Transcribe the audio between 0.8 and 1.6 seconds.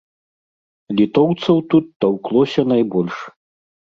Літоўцаў